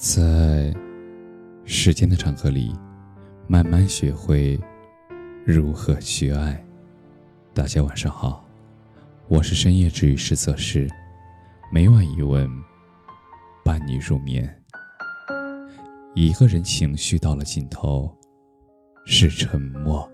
[0.00, 0.74] 在
[1.66, 2.74] 时间的长河里，
[3.46, 4.58] 慢慢学会
[5.44, 6.64] 如何去爱。
[7.52, 8.42] 大家晚上好，
[9.28, 10.88] 我是深夜治愈师泽师，
[11.70, 12.48] 每晚一问，
[13.62, 14.50] 伴你入眠。
[16.14, 18.10] 一个人情绪到了尽头，
[19.04, 20.10] 是沉默。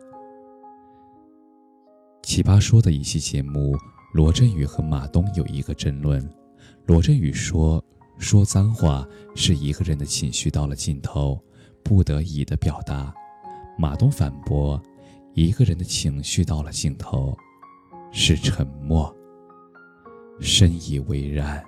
[2.25, 3.77] 奇葩说的一期节目，
[4.13, 6.29] 罗振宇和马东有一个争论。
[6.87, 7.81] 罗振宇说。
[8.19, 11.39] 说脏话是一个人的情绪到了尽头，
[11.83, 13.15] 不得已的表达。
[13.79, 14.83] 马东反驳：
[15.35, 17.37] 一个人的情绪到了尽头，
[18.11, 19.15] 是沉默。
[20.41, 21.63] 深以为然。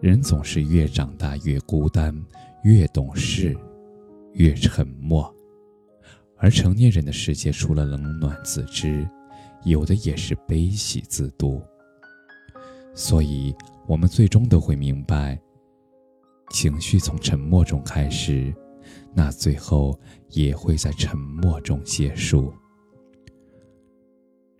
[0.00, 2.12] 人总是越长大越孤单，
[2.64, 3.56] 越懂事，
[4.32, 5.32] 越沉默。
[6.36, 9.08] 而成年人的世界，除了冷暖自知，
[9.62, 11.62] 有的也是悲喜自度。
[12.94, 13.54] 所以。
[13.88, 15.36] 我们最终都会明白，
[16.50, 18.54] 情绪从沉默中开始，
[19.12, 22.54] 那最后也会在沉默中结束。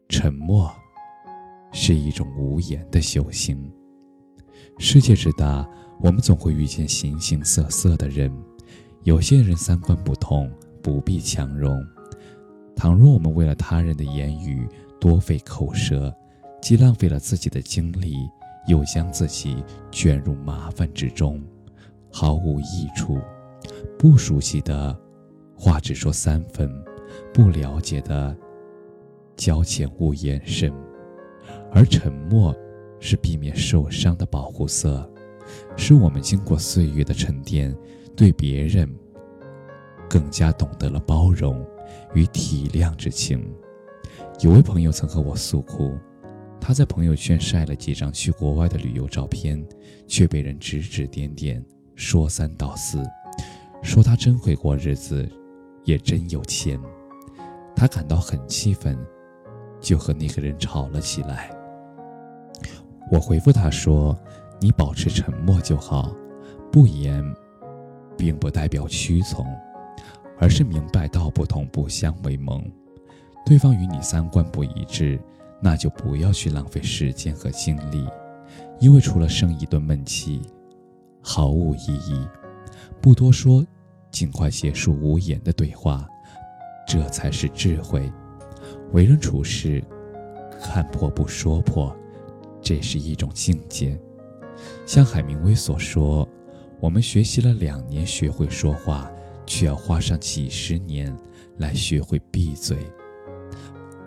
[0.08, 0.68] 沉默
[1.70, 3.72] 是一种无言的修行。
[4.76, 5.66] 世界之大，
[6.00, 8.30] 我们总会遇见形形色色的人，
[9.04, 10.50] 有些人三观不同，
[10.82, 11.80] 不必强融。
[12.74, 14.68] 倘若我们为了他人的言语
[15.00, 16.12] 多费口舌，
[16.62, 18.16] 既浪费了自己的精力。
[18.68, 19.56] 又将自己
[19.90, 21.42] 卷入麻烦之中，
[22.12, 23.18] 毫无益处。
[23.98, 24.96] 不熟悉的
[25.56, 26.70] 话只说三分，
[27.34, 28.36] 不了解的
[29.36, 30.72] 交浅勿言深。
[31.72, 32.54] 而沉默
[33.00, 35.10] 是避免受伤的保护色，
[35.76, 37.76] 是我们经过岁月的沉淀，
[38.14, 38.88] 对别人
[40.08, 41.66] 更加懂得了包容
[42.14, 43.52] 与体谅之情。
[44.38, 45.98] 有位朋友曾和我诉苦。
[46.64, 49.60] 他在朋友圈晒了几张去国外的旅游照片，
[50.06, 51.60] 却被人指指点点，
[51.96, 53.02] 说三道四，
[53.82, 55.28] 说他真会过日子，
[55.82, 56.80] 也真有钱。
[57.74, 58.96] 他感到很气愤，
[59.80, 61.50] 就和那个人吵了起来。
[63.10, 64.16] 我回复他说
[64.62, 66.14] ：“你保持沉默就好，
[66.70, 67.24] 不言，
[68.16, 69.44] 并不代表屈从，
[70.38, 72.62] 而是明白道不同不相为谋。
[73.44, 75.18] 对方与你三观不一致。”
[75.62, 78.04] 那就不要去浪费时间和精力，
[78.80, 80.42] 因为除了生一顿闷气，
[81.22, 82.26] 毫无意义。
[83.00, 83.64] 不多说，
[84.10, 86.06] 尽快结束无言的对话，
[86.86, 88.10] 这才是智慧。
[88.92, 89.82] 为人处事，
[90.60, 91.96] 看破不说破，
[92.60, 93.96] 这是一种境界。
[94.84, 96.28] 像海明威所说
[96.80, 99.10] ：“我们学习了两年学会说话，
[99.46, 101.16] 却要花上几十年
[101.56, 102.78] 来学会闭嘴。”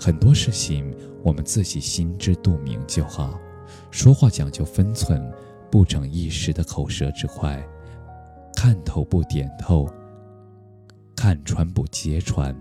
[0.05, 3.39] 很多事情我们自己心知肚明就好，
[3.89, 5.19] 说话讲究分寸，
[5.71, 7.59] 不逞一时的口舌之快，
[8.55, 9.89] 看透不点透，
[11.15, 12.55] 看穿不揭穿，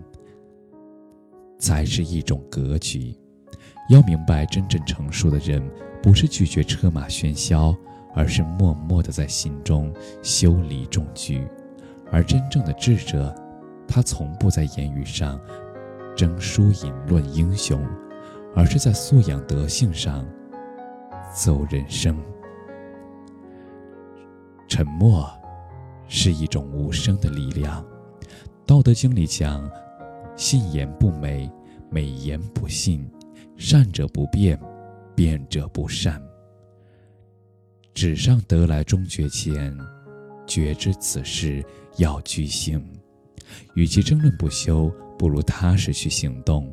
[1.59, 3.15] 才是一种格局。
[3.91, 5.63] 要明白，真正成熟的人，
[6.03, 7.77] 不是拒绝车马喧嚣，
[8.15, 11.47] 而是默默的在心中修理重局；
[12.11, 13.35] 而真正的智者，
[13.87, 15.39] 他从不在言语上。
[16.17, 17.85] 争输赢论英雄，
[18.55, 20.25] 而是在素养德性上
[21.35, 22.17] 走人生。
[24.69, 25.29] 沉默
[26.09, 27.83] 是一种无声的力量。
[28.67, 29.69] 《道德经》里讲
[30.37, 31.51] ：“信言不美，
[31.91, 33.01] 美言不信；
[33.57, 34.59] 善者不辩，
[35.15, 36.21] 辩者不善。”
[37.93, 39.77] 纸上得来终觉浅，
[40.47, 41.65] 觉知此事
[41.99, 42.83] 要居心。
[43.75, 44.93] 与其争论不休。
[45.19, 46.73] 不如踏实去行动。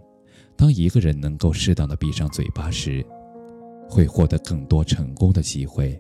[0.56, 3.06] 当一个人能够适当的闭上嘴巴时，
[3.90, 6.00] 会获得更多成功的机会。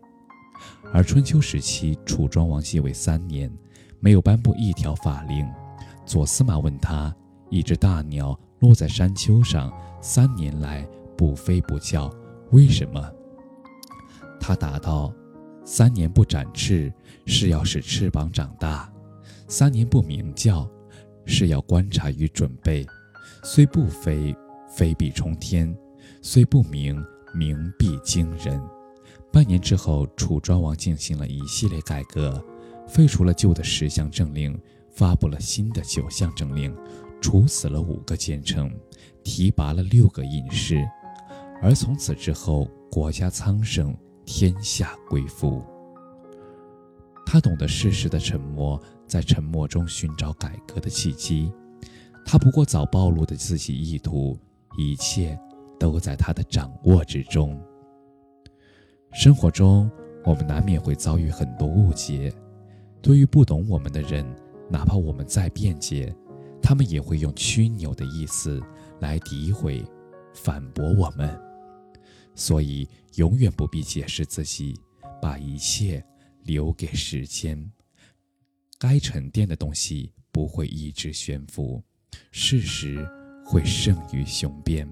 [0.93, 3.51] 而春秋时期，楚庄王继位三年，
[3.99, 5.47] 没有颁布一条法令。
[6.05, 7.15] 左司马问他
[7.49, 10.87] ：“一只大鸟落在山丘上，三年来
[11.17, 12.13] 不飞不叫，
[12.51, 13.11] 为什么？”
[14.39, 15.13] 他答道
[15.65, 16.93] ：“三年不展翅，
[17.25, 18.91] 是要使翅膀长大；
[19.47, 20.69] 三年不鸣叫。”
[21.25, 22.85] 是要观察与准备，
[23.43, 24.35] 虽不飞，
[24.69, 25.73] 飞必冲天；
[26.21, 27.03] 虽不明，
[27.33, 28.61] 明必惊人。
[29.31, 32.43] 半年之后，楚庄王进行了一系列改革，
[32.87, 34.59] 废除了旧的十项政令，
[34.89, 36.75] 发布了新的九项政令，
[37.21, 38.69] 处死了五个奸臣，
[39.23, 40.85] 提拔了六个隐士，
[41.61, 43.95] 而从此之后，国家昌盛，
[44.25, 45.63] 天下归服。
[47.31, 51.49] 他懂得适时的沉默，在沉默中寻找改革的契机。
[52.25, 54.37] 他不过早暴露的自己意图，
[54.77, 55.39] 一切
[55.79, 57.57] 都在他的掌握之中。
[59.13, 59.89] 生活中，
[60.25, 62.33] 我们难免会遭遇很多误解，
[63.01, 64.25] 对于不懂我们的人，
[64.69, 66.13] 哪怕我们再辩解，
[66.61, 68.61] 他们也会用曲扭的意思
[68.99, 69.81] 来诋毁、
[70.33, 71.33] 反驳我们。
[72.35, 72.85] 所以，
[73.15, 74.77] 永远不必解释自己，
[75.21, 76.03] 把一切
[76.43, 77.71] 留给时间。
[78.79, 81.83] 该沉淀的东西不会一直悬浮，
[82.31, 83.07] 事实
[83.45, 84.87] 会胜于雄辩。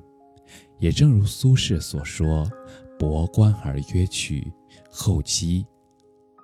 [0.79, 2.49] 也正如苏轼所说
[2.97, 4.51] ：“博观而约取，
[4.89, 5.65] 厚积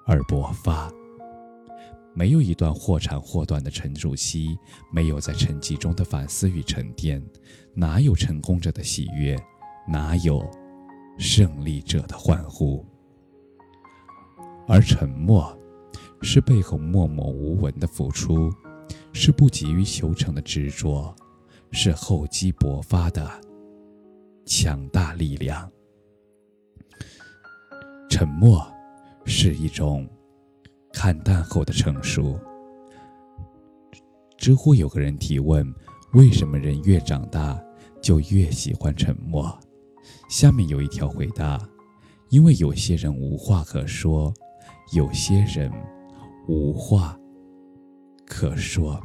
[0.06, 0.92] 而薄发。”
[2.18, 4.58] 没有一段或长或短的沉住期，
[4.92, 7.22] 没有在沉寂中的反思与沉淀，
[7.74, 9.38] 哪有成功者的喜悦？
[9.88, 10.50] 哪有
[11.20, 12.86] 胜利者的欢呼？
[14.68, 15.58] 而沉默，
[16.22, 18.52] 是背后默默无闻的付出，
[19.14, 21.14] 是不急于求成的执着，
[21.72, 23.30] 是厚积薄发的
[24.46, 25.70] 强大力量。
[28.10, 28.66] 沉默，
[29.26, 30.08] 是一种。
[30.98, 32.40] 看淡后的成熟。
[34.38, 35.70] 知乎有个人提问：
[36.14, 37.62] 为什么人越长大
[38.02, 39.54] 就越喜欢沉默？
[40.30, 41.60] 下面有一条回答：
[42.30, 44.34] 因为有些人无话可说，
[44.92, 45.72] 有些人
[46.48, 47.18] 无话
[48.26, 49.00] 可说。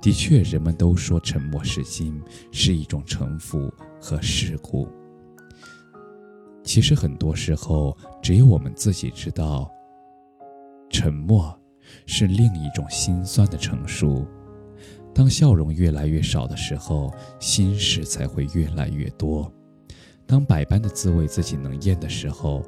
[0.00, 2.20] 的确，人们都说沉默是金，
[2.50, 4.88] 是一种城府和世故。
[6.64, 9.70] 其实很多时候，只有我们自己知道。
[10.90, 11.56] 沉默，
[12.04, 14.26] 是另一种心酸的成熟。
[15.14, 19.50] 当笑容越来越少的时候，心事才会越来越多。
[20.26, 22.62] 当百般的滋味自己能咽的时候，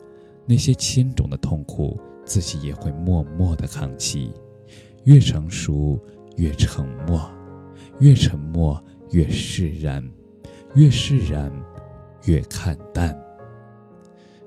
[0.47, 4.33] 那些千种的痛苦自己也会默默的扛起。
[5.05, 5.99] 越成熟，
[6.37, 7.19] 越沉默；
[8.01, 10.03] 越沉默，越释然；
[10.75, 11.53] 越释然，
[12.25, 13.15] 越看淡。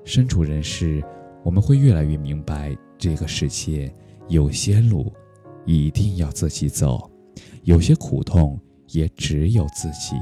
[0.04, 1.02] 身处人世，
[1.44, 2.76] 我们会越来越明白。
[2.98, 3.92] 这个世界
[4.26, 5.12] 有些路
[5.64, 7.08] 一定要自己走，
[7.62, 8.58] 有些苦痛
[8.88, 10.16] 也只有自己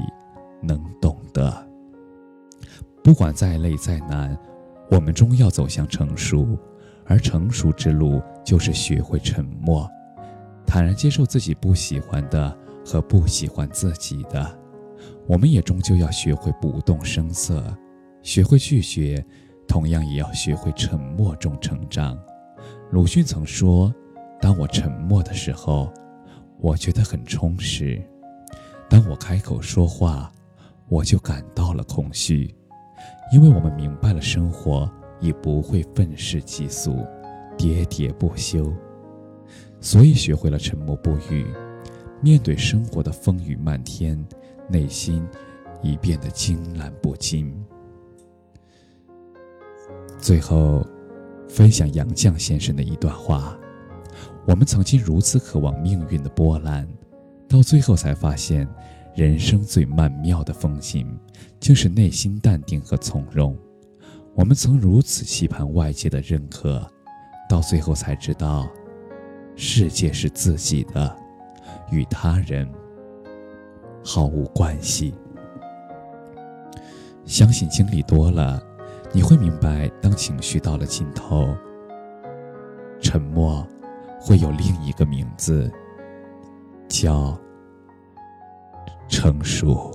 [0.61, 1.67] 能懂得。
[3.03, 4.37] 不管再累再难，
[4.89, 6.57] 我们终要走向成熟，
[7.05, 9.89] 而成熟之路就是学会沉默，
[10.65, 14.59] 坦然接受自己不喜欢的和不喜欢自己的。
[15.27, 17.63] 我们也终究要学会不动声色，
[18.21, 19.23] 学会拒绝，
[19.67, 22.17] 同样也要学会沉默中成长。
[22.91, 23.93] 鲁迅曾说
[24.41, 25.91] ：“当我沉默的时候，
[26.59, 28.01] 我觉得很充实；
[28.89, 30.31] 当我开口说话，
[30.87, 32.53] 我就感到了空虚。
[33.31, 34.89] 因为我们明白了，生活
[35.19, 37.05] 已不会愤世嫉俗、
[37.57, 38.73] 喋喋不休，
[39.79, 41.45] 所以学会了沉默不语。
[42.21, 44.17] 面对生活的风雨漫天，
[44.69, 45.27] 内心
[45.81, 47.53] 已变得惊澜不惊。
[50.17, 50.85] 最后。”
[51.49, 53.57] 分享杨绛先生的一段话：
[54.45, 56.85] 我们曾经如此渴望命运的波澜，
[57.47, 58.67] 到最后才发现，
[59.17, 61.19] 人生最曼妙的风景，
[61.59, 63.57] 就是内心淡定和从容。
[64.35, 66.87] 我们曾如此期盼外界的认可，
[67.49, 68.69] 到最后才知道，
[69.55, 71.17] 世界是自己的，
[71.89, 72.71] 与他人
[74.05, 75.15] 毫无关系。
[77.25, 78.61] 相信经历多了。
[79.11, 81.57] 你会明白，当情绪到了尽头，
[82.99, 83.67] 沉默
[84.19, 85.71] 会有另一个名字，
[86.87, 87.35] 叫
[89.07, 89.91] 成熟。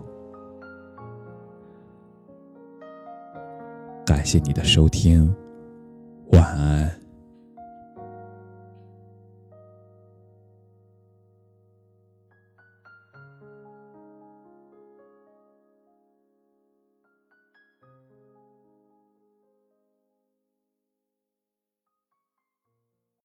[4.05, 5.35] 感谢你的收听，
[6.33, 6.91] 晚安。